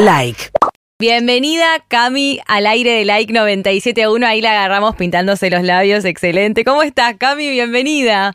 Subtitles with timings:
[0.00, 0.50] like.
[0.98, 6.64] Bienvenida Cami al aire de Like 97.1, ahí la agarramos pintándose los labios, excelente.
[6.64, 7.48] ¿Cómo estás Cami?
[7.50, 8.34] Bienvenida.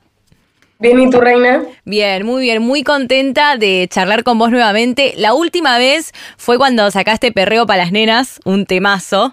[0.78, 1.64] Bien, ¿y tu reina?
[1.86, 5.14] Bien, muy bien, muy contenta de charlar con vos nuevamente.
[5.16, 9.32] La última vez fue cuando sacaste Perreo para las Nenas, un temazo,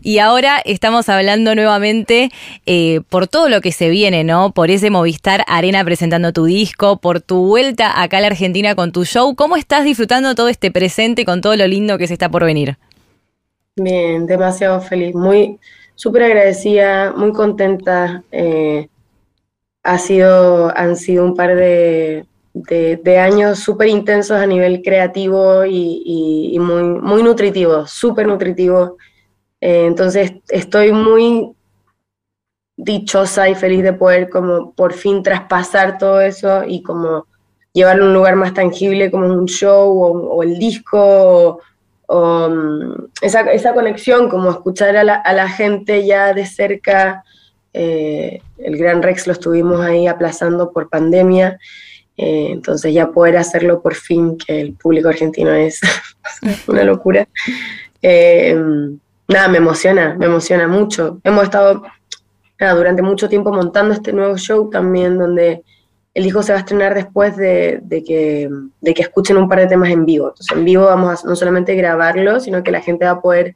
[0.00, 2.30] y ahora estamos hablando nuevamente
[2.64, 4.52] eh, por todo lo que se viene, ¿no?
[4.52, 8.90] Por ese Movistar Arena presentando tu disco, por tu vuelta acá a la Argentina con
[8.90, 9.34] tu show.
[9.34, 12.78] ¿Cómo estás disfrutando todo este presente con todo lo lindo que se está por venir?
[13.76, 15.58] Bien, demasiado feliz, muy
[15.96, 18.22] súper agradecida, muy contenta.
[18.32, 18.88] Eh,
[19.88, 22.26] ha sido, han sido un par de,
[23.18, 28.92] años súper intensos a nivel creativo y, muy, muy nutritivos, súper nutritivos.
[29.60, 31.52] Eh, entonces estoy muy
[32.76, 37.26] dichosa y feliz de poder como por fin traspasar todo eso y como
[37.72, 41.60] llevarlo a un lugar más tangible como un show o, el disco
[42.06, 47.24] o, mm, esa, conexión, como escuchar a la, a la gente ya de cerca
[47.72, 51.58] eh, el Gran Rex lo estuvimos ahí aplazando por pandemia,
[52.16, 55.80] eh, entonces ya poder hacerlo por fin, que el público argentino es
[56.66, 57.28] una locura.
[58.02, 58.56] Eh,
[59.28, 61.20] nada, me emociona, me emociona mucho.
[61.24, 61.82] Hemos estado
[62.58, 65.62] durante mucho tiempo montando este nuevo show también, donde
[66.14, 69.68] el disco se va a estrenar después de, que, de que escuchen un par de
[69.68, 70.30] temas en vivo.
[70.30, 73.54] Entonces, en vivo vamos a no solamente grabarlo, sino que la gente va a poder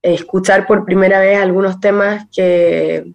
[0.00, 3.12] escuchar por primera vez algunos temas que,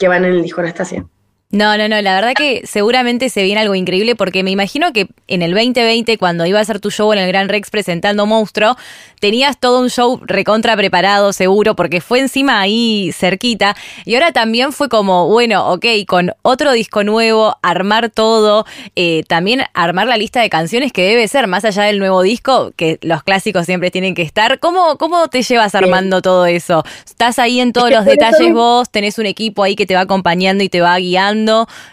[0.00, 1.06] que van en el disco Anastasia.
[1.52, 5.08] No, no, no, la verdad que seguramente se viene algo increíble porque me imagino que
[5.26, 8.76] en el 2020, cuando iba a hacer tu show en el Gran Rex presentando Monstruo,
[9.18, 13.74] tenías todo un show recontra preparado, seguro, porque fue encima ahí cerquita.
[14.04, 19.62] Y ahora también fue como, bueno, ok, con otro disco nuevo, armar todo, eh, también
[19.74, 23.24] armar la lista de canciones que debe ser, más allá del nuevo disco, que los
[23.24, 24.60] clásicos siempre tienen que estar.
[24.60, 26.84] ¿Cómo, cómo te llevas armando todo eso?
[27.04, 28.88] ¿Estás ahí en todos los detalles vos?
[28.88, 31.39] ¿Tenés un equipo ahí que te va acompañando y te va guiando?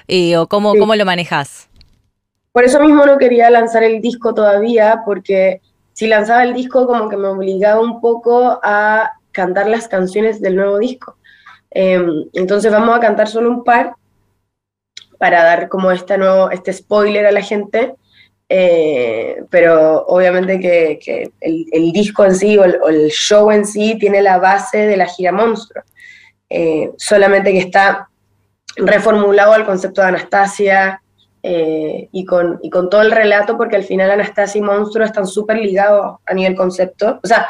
[0.07, 1.69] Eh, o cómo, cómo lo manejas?
[2.51, 5.61] Por eso mismo no quería lanzar el disco todavía, porque
[5.93, 10.55] si lanzaba el disco como que me obligaba un poco a cantar las canciones del
[10.55, 11.17] nuevo disco.
[11.71, 13.93] Em, entonces vamos a cantar solo un par
[15.19, 17.95] para dar como este, nuevo, este spoiler a la gente,
[18.49, 24.37] eh, pero obviamente que, el, disco en sí o el, show en sí tiene la
[24.39, 25.83] base de la gira monstruo,
[26.49, 28.09] eh, solamente que está
[28.77, 31.01] reformulado al concepto de Anastasia
[31.43, 35.27] eh, y, con, y con todo el relato, porque al final Anastasia y Monstruo están
[35.27, 37.19] súper ligados a nivel concepto.
[37.23, 37.47] O sea,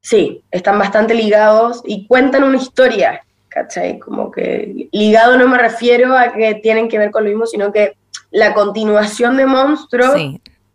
[0.00, 3.98] sí, están bastante ligados y cuentan una historia, ¿cachai?
[3.98, 7.72] Como que ligado no me refiero a que tienen que ver con lo mismo, sino
[7.72, 7.96] que
[8.30, 10.14] la continuación de Monstruo,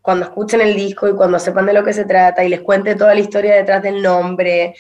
[0.02, 2.96] cuando escuchen el disco y cuando sepan de lo que se trata y les cuente
[2.96, 4.76] toda la historia detrás del nombre,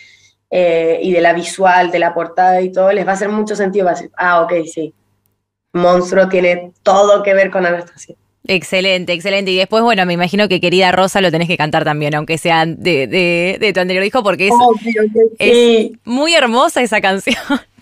[0.57, 3.57] eh, y de la visual, de la portada y todo, les va a hacer mucho
[3.57, 3.83] sentido.
[3.83, 4.93] Va a decir, ah, ok, sí.
[5.73, 8.15] Monstruo tiene todo que ver con Anastasia.
[8.47, 9.51] Excelente, excelente.
[9.51, 12.65] Y después, bueno, me imagino que querida Rosa lo tenés que cantar también, aunque sea
[12.65, 14.53] de, de, tu anterior hijo, porque es,
[15.39, 17.35] es muy hermosa esa canción.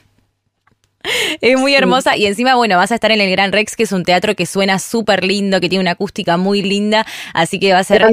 [1.42, 3.92] Es muy hermosa y encima, bueno, vas a estar en el Gran Rex, que es
[3.92, 7.80] un teatro que suena súper lindo, que tiene una acústica muy linda, así que va
[7.80, 8.06] a ser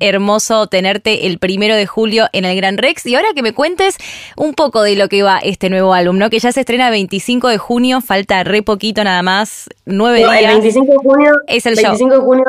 [0.00, 3.06] hermoso tenerte el primero de julio en el Gran Rex.
[3.06, 3.96] Y ahora que me cuentes
[4.36, 6.30] un poco de lo que va este nuevo álbum, ¿no?
[6.30, 10.40] Que ya se estrena el 25 de junio, falta re poquito nada más, nueve días.
[10.40, 12.44] El 25 de junio es el 25 de junio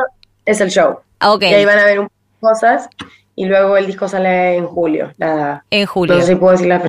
[0.45, 0.99] es el show.
[1.21, 1.43] Ok.
[1.43, 2.09] Y ahí van a ver un
[2.39, 2.89] cosas
[3.35, 5.13] y luego el disco sale en julio.
[5.69, 6.15] En julio.
[6.15, 6.79] No sé si puedo decir la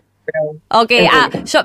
[0.70, 1.60] Ok, ah, yo,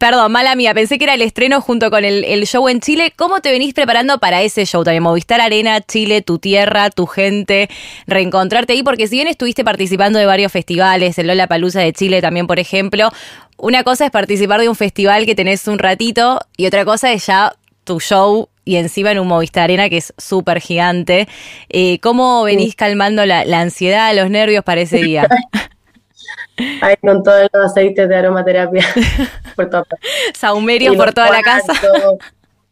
[0.00, 3.12] perdón, mala mía, pensé que era el estreno junto con el, show en Chile.
[3.14, 5.02] ¿Cómo te venís preparando para ese show también?
[5.02, 7.68] Movistar Arena, Chile, tu tierra, tu gente,
[8.06, 12.22] reencontrarte ahí, porque si bien estuviste participando de varios festivales, el Lola Palusa de Chile
[12.22, 13.10] también, por ejemplo,
[13.58, 17.26] una cosa es participar de un festival que tenés un ratito y otra cosa es
[17.26, 21.28] ya tu show y encima en un Movistar Arena que es súper gigante.
[21.68, 25.28] Eh, ¿Cómo venís calmando la, la ansiedad, los nervios para ese día?
[26.80, 28.84] Ahí con todos los aceites de aromaterapia
[29.56, 29.84] por toda
[30.34, 31.72] Saumerios por toda la casa.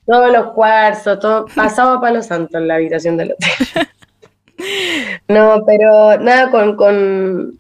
[0.06, 3.88] Todos los cuarzos, todo pasaba para los santos en la habitación del hotel.
[5.28, 7.58] No, pero nada, con, con,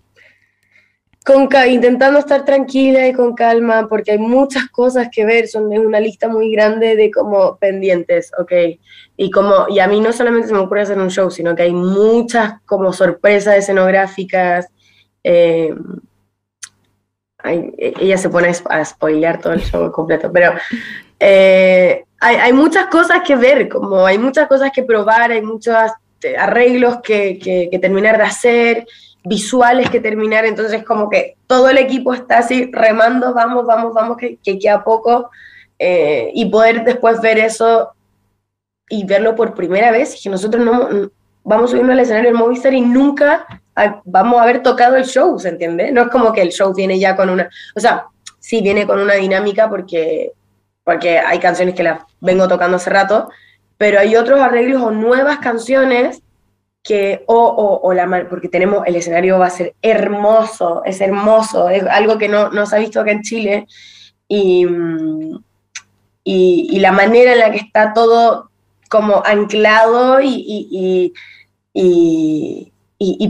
[1.24, 5.98] con intentando estar tranquila y con calma, porque hay muchas cosas que ver, son una
[5.98, 8.52] lista muy grande de como pendientes, ¿ok?
[9.16, 11.62] Y como, y a mí no solamente se me ocurre hacer un show, sino que
[11.62, 14.68] hay muchas como sorpresas escenográficas,
[15.24, 15.74] eh,
[17.44, 20.52] e, ella se pone a spoilear todo el show completo, pero
[21.20, 25.74] eh, hay, muchas cosas que ver, como hay muchas cosas que probar, hay muchos
[26.38, 28.86] arreglos que, terminar de hacer,
[29.24, 34.16] visuales que terminar, entonces como que todo el equipo está así remando, vamos, vamos, vamos,
[34.16, 35.30] que, que queda poco,
[35.78, 37.92] eh, y poder después ver eso
[38.88, 41.10] y verlo por primera vez, que nosotros no
[41.42, 43.46] vamos subiendo al escenario del Movistar y nunca
[44.04, 45.90] vamos a haber tocado el show, ¿se entiende?
[45.92, 48.06] No es como que el show viene ya con una, o sea,
[48.38, 50.32] sí viene con una dinámica porque,
[50.84, 53.28] porque hay canciones que las vengo tocando hace rato,
[53.76, 56.22] pero hay otros arreglos o nuevas canciones
[56.82, 61.68] que, o, o, o la porque tenemos, el escenario va a ser hermoso, es hermoso,
[61.68, 63.66] es algo que no, no se ha visto acá en Chile,
[64.28, 64.66] y,
[66.24, 68.50] y, y, la manera en la que está todo
[68.88, 71.12] como anclado y, y
[71.74, 72.72] y,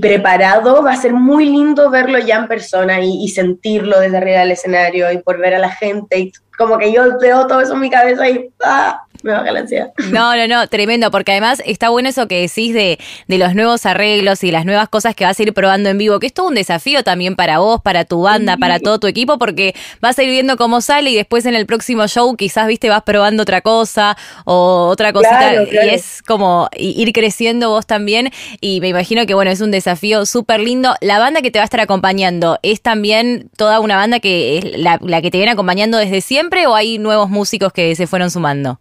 [0.01, 4.53] preparado, va a ser muy lindo verlo ya en persona y, sentirlo desde arriba del
[4.53, 6.19] escenario y por ver a la gente.
[6.19, 9.04] Y como que yo veo todo eso en mi cabeza y ¡ah!
[9.25, 9.93] Me baja la ansiedad.
[10.15, 13.85] No, no, no, tremendo, porque además está bueno eso que decís de, de los nuevos
[13.87, 16.49] arreglos y las nuevas cosas que vas a ir probando en vivo, que es todo
[16.49, 20.23] un desafío también para vos, para tu banda, para todo tu equipo, porque vas a
[20.23, 23.61] ir viendo cómo sale y después en el próximo show quizás, viste, vas probando otra
[23.63, 28.31] cosa o otra cosita y es como ir creciendo vos también
[28.61, 30.95] y me imagino que, bueno, es un desafío súper lindo.
[31.01, 34.79] La banda que te va a estar acompañando es también toda una banda que es
[34.79, 38.31] la, la que te viene acompañando desde siempre o hay nuevos músicos que se fueron
[38.31, 38.79] sumando?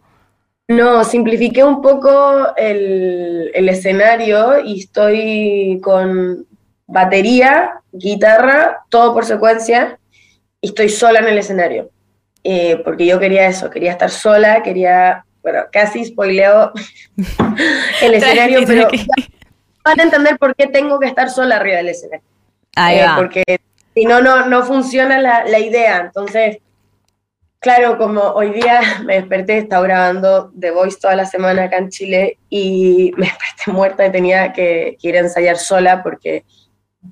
[0.68, 6.46] No, simplifiqué un poco el, escenario y estoy con
[6.86, 9.98] batería, guitarra, todo por secuencia,
[10.60, 11.90] y estoy sola en el escenario.
[12.42, 16.72] Eh, porque yo quería eso, quería estar sola, quería, bueno, casi spoileo
[18.02, 18.88] el escenario, pero
[19.84, 22.26] van a entender por qué tengo que estar sola arriba del escenario.
[22.76, 23.60] Eh, porque
[23.94, 26.00] si no, no, no funciona la, la idea.
[26.00, 26.58] Entonces,
[27.64, 31.88] Claro, como hoy día me desperté, estaba grabando The Voice toda la semana acá en
[31.88, 36.44] Chile y me desperté muerta y tenía que, ir a ensayar sola porque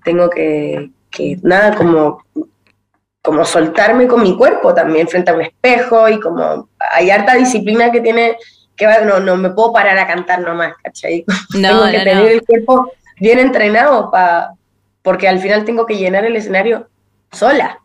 [0.04, 0.90] tengo que,
[1.42, 2.22] nada, como,
[3.22, 7.90] como soltarme con mi cuerpo también frente a un espejo y como hay harta disciplina
[7.90, 8.36] que tiene,
[8.76, 11.24] que no, no me puedo parar a cantar nomás, ¿cachai?
[11.50, 14.52] tengo que tener el cuerpo bien entrenado para
[15.00, 16.88] porque al final tengo que llenar el escenario
[17.30, 17.80] sola.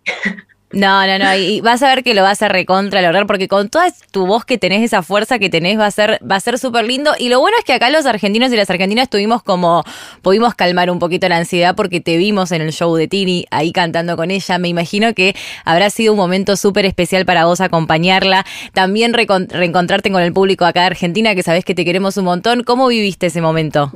[0.73, 3.69] No, no, no, y vas a ver que lo vas a recontra lograr porque con
[3.69, 6.59] toda tu voz que tenés, esa fuerza que tenés, va a ser va a ser
[6.59, 7.11] súper lindo.
[7.17, 9.85] Y lo bueno es que acá los argentinos y las argentinas tuvimos como,
[10.21, 13.71] pudimos calmar un poquito la ansiedad porque te vimos en el show de Tini ahí
[13.71, 14.57] cantando con ella.
[14.57, 18.45] Me imagino que habrá sido un momento súper especial para vos acompañarla.
[18.73, 22.63] También reencontrarte con el público acá de Argentina, que sabés que te queremos un montón.
[22.63, 23.89] ¿Cómo viviste ese momento?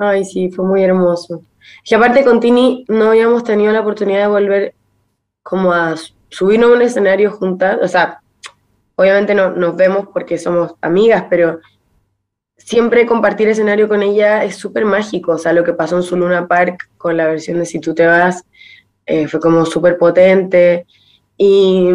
[0.00, 1.42] Ay, sí, fue muy hermoso.
[1.84, 4.74] Y aparte con Tini no habíamos tenido la oportunidad de volver
[5.48, 5.94] como a
[6.28, 8.20] subirnos a un escenario juntas, o sea,
[8.96, 11.60] obviamente no, nos vemos porque somos amigas, pero
[12.58, 16.18] siempre compartir escenario con ella es súper mágico, o sea, lo que pasó en su
[16.18, 18.44] Luna Park con la versión de Si tú te vas
[19.06, 20.84] eh, fue como súper potente.
[21.38, 21.88] Y,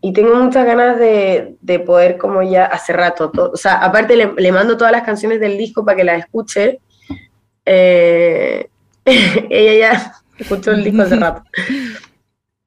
[0.00, 4.32] y, tengo muchas ganas de, de, poder como ya hace rato, o sea, aparte le,
[4.34, 6.80] le, mando todas las canciones del disco para que las escuche,
[7.66, 8.70] eh,
[9.04, 11.42] ella ya escuchó el disco hace rato.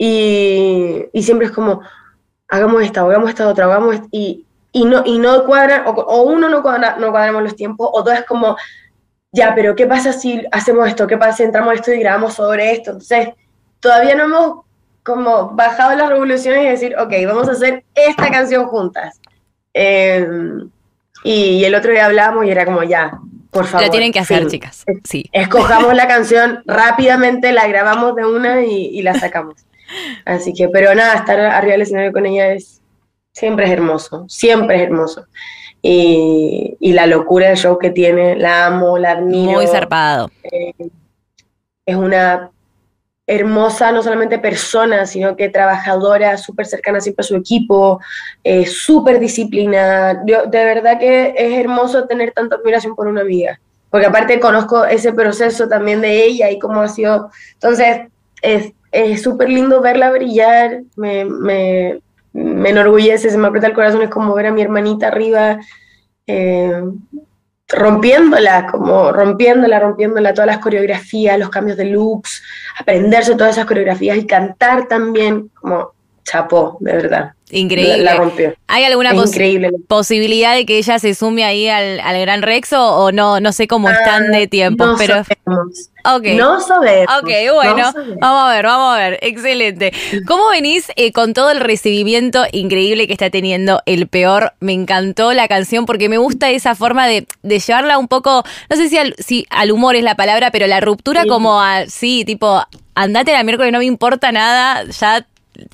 [0.04, 1.84] Y, y siempre es como,
[2.48, 6.64] hagamos esta, hagamos esta otra, hagamos y, y, no, y no cuadran, o, uno no,
[6.64, 8.58] cuadra, no cuadramos los tiempos, o dos es como,
[9.32, 11.06] ya, pero ¿qué pasa si hacemos esto?
[11.06, 12.90] ¿Qué pasa si entramos esto y grabamos sobre esto?
[12.90, 13.30] Entonces,
[13.80, 14.66] todavía no hemos
[15.04, 19.22] como bajado las revoluciones y decir, ok, vamos a hacer esta canción juntas.
[19.72, 20.68] Em,
[21.24, 23.20] y, el otro día hablábamos y era como, ya,
[23.52, 23.86] por favor.
[23.86, 24.84] Lo tienen que hacer, chicas.
[25.04, 25.30] Sí.
[25.32, 29.64] Escojamos la canción rápidamente, la grabamos de una y, y la sacamos.
[30.26, 32.82] Así que, pero nada, estar arriba del escenario con ella es
[33.34, 35.26] siempre es hermoso, siempre es hermoso.
[35.82, 39.54] Y, y la locura del show que tiene, la amo, la admiro.
[39.54, 40.30] Muy zarpado.
[40.44, 40.74] Eh,
[41.86, 42.52] es una
[43.26, 48.00] hermosa, no solamente persona, sino que trabajadora, súper cercana siempre a su equipo,
[48.44, 50.22] eh, súper disciplinada.
[50.26, 54.86] Yo, de verdad que es hermoso tener tanta admiración por una amiga, porque aparte conozco
[54.86, 57.32] ese proceso también de ella y cómo ha sido.
[57.54, 58.02] Entonces,
[58.42, 62.02] es es súper lindo verla brillar, me, me,
[62.34, 65.60] me, enorgullece, se me aprieta el corazón, es como ver a mi hermanita arriba,
[66.28, 66.84] eh,
[67.68, 72.44] rompiéndola, como rompiéndola, rompiéndola, todas las coreografías, los cambios de looks,
[72.80, 75.94] aprenderse todas esas coreografías y cantar también, como
[76.24, 77.34] chapó, de verdad.
[77.52, 77.98] Increíble.
[77.98, 78.54] La, rompió.
[78.68, 79.14] ¿Hay alguna
[79.88, 83.40] posibilidad de que ella se sume ahí al, Gran Rex o, no?
[83.40, 85.24] No sé cómo están ah, de tiempo, no pero.
[85.24, 85.90] Sabemos.
[86.04, 86.36] Okay.
[86.36, 87.14] No sabemos.
[87.20, 89.20] Ok, bueno, vamos a ver, vamos a ver.
[89.22, 89.94] Excelente.
[90.26, 94.54] ¿Cómo venís eh, con todo el recibimiento increíble que está teniendo El Peor?
[94.60, 98.90] Me encantó la canción porque me gusta esa forma de, llevarla un poco, no sé
[98.90, 102.62] si al, si al humor es la palabra, pero la ruptura como a, sí, tipo,
[102.96, 105.26] andate la miércoles, no me importa nada, ya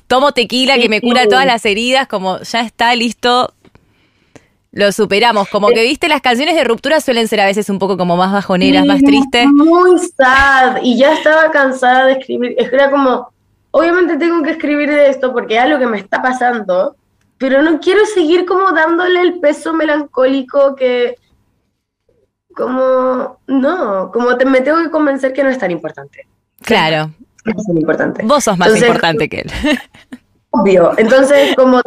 [0.06, 3.52] tomo tequila que me cura todas las heridas, como ya está listo,
[4.72, 5.48] lo superamos.
[5.48, 8.32] Como que viste, las canciones de ruptura suelen ser a veces un poco como más
[8.32, 9.46] bajoneras, más tristes.
[9.46, 10.78] Muy sad.
[10.82, 12.54] Y ya estaba cansada de escribir.
[12.58, 13.30] Era como,
[13.70, 16.96] obviamente tengo que escribir de esto porque es algo que me está pasando,
[17.38, 21.16] pero no quiero seguir como dándole el peso melancólico que.
[22.54, 26.26] Como, no, como te, me tengo que convencer que no es tan importante.
[26.62, 27.12] Claro,
[27.68, 28.22] importante.
[28.24, 29.50] Vos sos más importante que él.
[30.50, 30.92] Obvio.
[30.96, 31.82] Entonces, como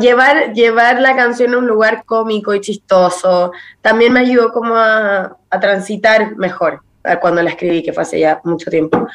[0.00, 5.36] llevar, llevar la canción a un lugar cómico y chistoso, también me ayudó como a,
[5.60, 6.82] transitar mejor
[7.20, 9.06] cuando la escribí, que fue hace ya mucho tiempo.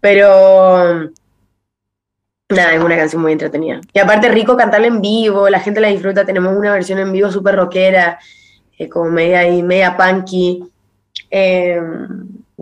[0.00, 1.10] Pero
[2.48, 3.80] nada, es una canción muy entretenida.
[3.92, 7.30] Y aparte rico cantarla en vivo, la gente la disfruta, tenemos una versión en vivo
[7.30, 8.18] súper rockera,
[8.78, 10.64] eh, como media y media punky.
[11.30, 11.80] Eh,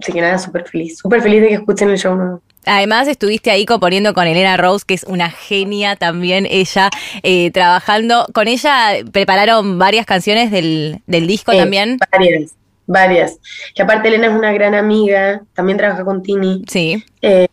[0.00, 2.40] así que nada, súper feliz, súper feliz de que escuchen el show.
[2.68, 6.90] Además estuviste ahí componiendo con Elena Rose, que es una genia también ella,
[7.22, 8.26] eh, trabajando.
[8.34, 11.98] Con ella prepararon varias canciones del, disco también.
[12.12, 12.54] Varias,
[12.86, 13.38] varias.
[13.74, 16.62] Que aparte Elena es una gran amiga, también trabaja con Tini.
[16.68, 17.02] Sí.
[17.22, 17.48] Eh,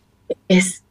[0.48, 0.82] es,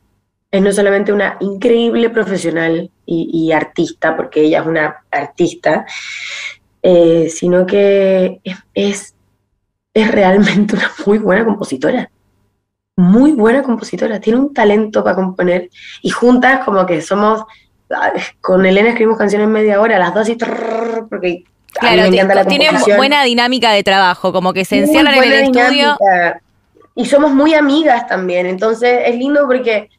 [0.52, 5.86] es no solamente una increíble profesional y, artista, porque ella es una artista,
[6.82, 8.42] eh, sino que
[8.74, 9.14] es,
[9.94, 12.10] es realmente una muy buena compositora
[12.96, 15.70] muy buena compositora, tiene un talento para componer.
[16.02, 17.44] Y juntas como que somos,
[18.42, 20.38] con Elena escribimos canciones media hora, las dos y
[21.10, 25.24] porque claro, me encanta la tiene buena dinámica de trabajo, como que se encierran en
[25.24, 25.98] el estudio.
[26.96, 29.90] Y somos muy amigas también, entonces es lindo porque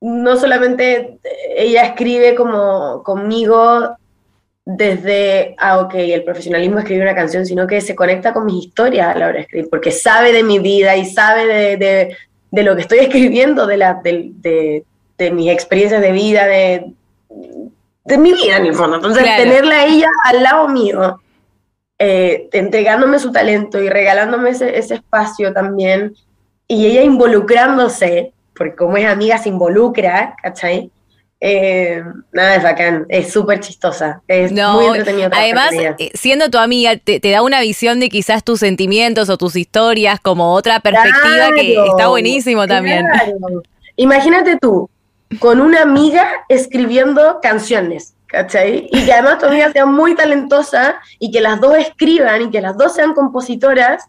[0.00, 1.18] no solamente
[1.56, 3.96] ella escribe como conmigo
[4.66, 9.14] desde, ah, ok, el profesionalismo escribe una canción, sino que se conecta con mis historias
[9.14, 12.16] a la hora de escribir, porque sabe de mi vida y sabe de,
[12.50, 14.84] de, lo que estoy escribiendo, de, la, de,
[15.18, 16.92] de, mis experiencias de vida, de,
[18.04, 18.96] de mi vida en el fondo.
[18.96, 21.20] Entonces, tenerla a ella al lado mío,
[21.98, 26.14] eh, entregándome su talento y regalándome ese, ese espacio también,
[26.66, 30.90] y ella involucrándose, porque como es amiga se involucra, ¿cachai?
[31.46, 35.28] Eh, nada, es bacán, es súper chistosa, es muy entretenido.
[35.30, 39.54] Además, eh, siendo tu amiga, te, da una visión de quizás tus sentimientos o tus
[39.54, 43.04] historias como otra perspectiva que está buenísimo también.
[43.96, 44.88] Imagínate tú,
[45.38, 48.88] con una amiga escribiendo canciones, ¿cachai?
[48.90, 52.62] Y que además tu amiga sea muy talentosa y que las dos escriban y que
[52.62, 54.04] las dos sean compositoras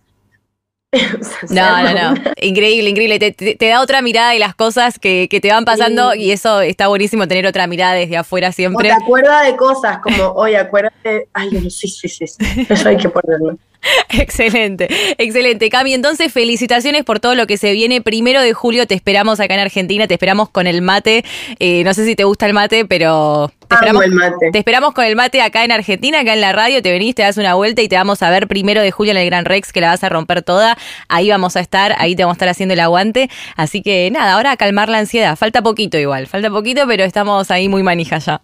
[1.49, 2.21] no, no, no.
[2.41, 3.19] Increíble, increíble.
[3.19, 7.27] Te, da otra mirada de las cosas que, te van pasando y eso está buenísimo
[7.27, 8.91] tener otra mirada desde afuera siempre.
[8.91, 11.27] O te acuerdas de cosas como, oye, acuérdate.
[11.33, 12.25] Ay, sí, sí, sí.
[12.69, 13.57] Eso hay que ponerlo.
[14.09, 14.87] Excelente,
[15.17, 15.69] excelente.
[15.69, 18.01] Cami, entonces felicitaciones por todo lo que se viene.
[18.01, 21.23] Primero de julio te esperamos acá en Argentina, te esperamos con el mate.
[21.59, 24.03] Eh, no sé si te gusta el mate, pero te esperamos,
[24.51, 26.81] te esperamos con el mate acá en Argentina, acá en la radio.
[26.81, 29.17] Te venís, te das una vuelta y te vamos a ver primero de julio en
[29.17, 30.77] el Gran Rex, que la vas a romper toda.
[31.07, 33.29] Ahí vamos a estar, ahí te vamos a estar haciendo el aguante.
[33.55, 35.35] Así que nada, ahora a calmar la ansiedad.
[35.35, 38.41] Falta poquito igual, falta poquito, pero estamos ahí muy manija ya.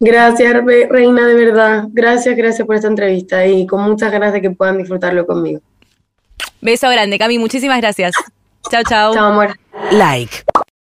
[0.00, 1.84] Gracias, Reina, de verdad.
[1.88, 5.60] Gracias, gracias por esta entrevista y con muchas ganas de que puedan disfrutarlo conmigo.
[6.60, 7.38] Beso grande, Cami.
[7.38, 8.14] Muchísimas gracias.
[8.70, 9.14] Chao, chao.
[9.14, 9.58] Chao, amor.
[9.92, 10.44] Like.